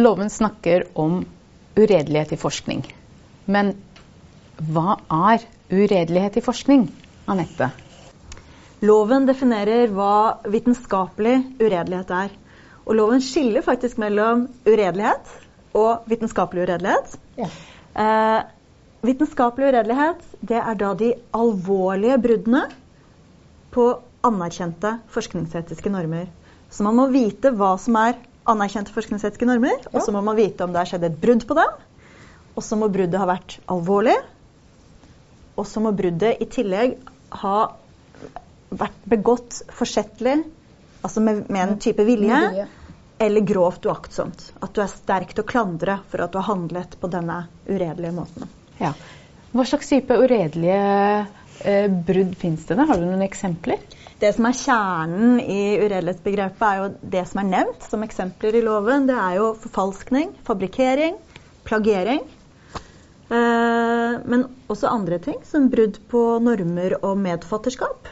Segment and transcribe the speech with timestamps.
[0.00, 1.24] Loven snakker om
[1.76, 2.82] uredelighet i forskning.
[3.44, 3.74] Men
[4.72, 4.96] hva
[5.32, 6.86] er uredelighet i forskning,
[7.30, 7.70] Anette?
[8.80, 12.30] Loven definerer hva vitenskapelig uredelighet er.
[12.86, 15.34] Og loven skiller faktisk mellom uredelighet
[15.76, 17.18] og vitenskapelig uredelighet.
[17.36, 17.50] Ja.
[18.00, 18.40] Eh,
[19.04, 22.64] vitenskapelig uredelighet det er da de alvorlige bruddene
[23.74, 23.90] på
[24.26, 26.26] anerkjente forskningsetiske normer.
[26.70, 28.16] Så man må vite hva som er
[28.50, 29.92] anerkjente forskningsetiske normer, ja.
[29.92, 31.78] og så må man vite om det har skjedd et brudd på dem.
[32.58, 34.16] Og så må bruddet ha vært alvorlig.
[35.58, 36.96] Og så må bruddet i tillegg
[37.42, 37.56] ha
[38.70, 40.40] vært begått forsettlig,
[41.02, 42.66] altså med, med en type vilje, vilje,
[43.20, 44.44] eller grovt uaktsomt.
[44.62, 48.14] At du er sterk til å klandre for at du har handlet på denne uredelige
[48.16, 48.50] måten.
[48.80, 48.94] Ja.
[49.50, 51.26] Hva slags type uredelige
[52.06, 52.76] brudd fins det?
[52.78, 52.86] da?
[52.88, 53.80] Har du noen eksempler?
[54.20, 58.62] Det som er kjernen i uredelighetsbegrepet, er jo det som er nevnt som eksempler i
[58.64, 59.06] loven.
[59.08, 61.16] Det er jo forfalskning, fabrikkering,
[61.64, 62.20] plagering.
[63.30, 68.10] Eh, men også andre ting, som brudd på normer og medfatterskap.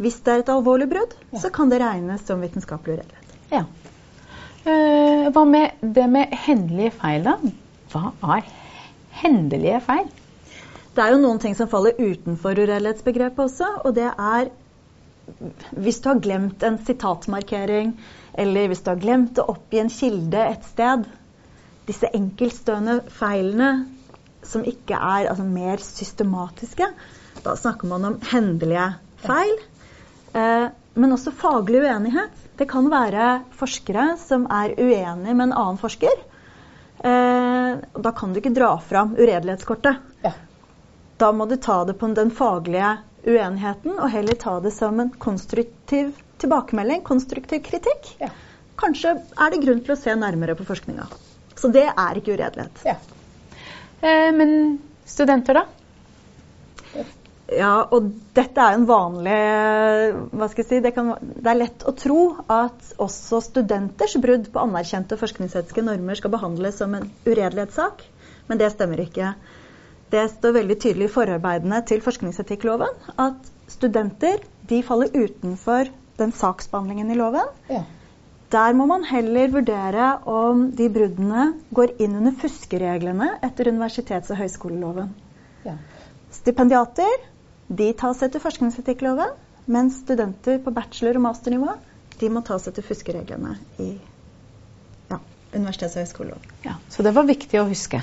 [0.00, 1.42] Hvis det er et alvorlig brudd, ja.
[1.42, 3.36] så kan det regnes som vitenskapelig uredelighet.
[3.52, 3.66] Ja.
[4.64, 7.36] Eh, hva med det med hendelige feil, da?
[7.92, 8.48] Hva er
[9.20, 10.08] hendelige feil?
[11.00, 14.50] Det er jo noen ting som faller utenfor uredelighetsbegrepet også, og det er
[15.80, 17.94] hvis du har glemt en sitatmarkering,
[18.42, 21.06] eller hvis du har glemt å oppgi en kilde et sted
[21.88, 23.70] Disse enkeltstående feilene
[24.44, 26.90] som ikke er altså, mer systematiske,
[27.46, 28.84] da snakker man om hendelige
[29.24, 29.56] feil.
[30.36, 30.66] Eh,
[31.00, 32.44] men også faglig uenighet.
[32.60, 36.22] Det kan være forskere som er uenige med en annen forsker.
[37.00, 40.06] Eh, da kan du ikke dra fram uredelighetskortet.
[40.28, 40.36] Ja.
[41.20, 45.10] Da må du ta det på den faglige uenigheten, og heller ta det som en
[45.20, 48.14] konstruktiv tilbakemelding, konstruktiv kritikk.
[48.22, 48.30] Ja.
[48.80, 51.04] Kanskje er det grunn til å se nærmere på forskninga.
[51.60, 52.80] Så det er ikke uredelighet.
[52.88, 52.96] Ja.
[54.00, 55.66] Eh, men studenter, da?
[57.50, 59.38] Ja, og dette er en vanlig
[60.38, 64.46] hva skal jeg si, det, kan, det, er lett å tro at også studenters brudd
[64.54, 68.04] på anerkjente forskningsetiske normer skal behandles som en uredelighetssak,
[68.46, 69.32] men det stemmer ikke.
[70.10, 77.12] Det står veldig tydelig i forarbeidene til forskningsetikkloven at studenter de faller utenfor den saksbehandlingen
[77.12, 77.50] i loven.
[77.70, 77.84] Ja.
[78.50, 84.40] Der må man heller vurdere om de bruddene går inn under fuskereglene etter universitets- og
[84.42, 85.12] høyskoleloven.
[85.64, 85.76] Ja.
[86.34, 87.28] Stipendiater
[87.70, 89.36] de tas etter forskningsetikkloven,
[89.70, 91.76] mens studenter på bachelor- og masternivå
[92.18, 93.92] de må tas etter fuskereglene i
[95.12, 95.20] ja,
[95.54, 96.56] universitets- og høyskoleloven.
[96.66, 98.02] Ja, så det var viktig å huske.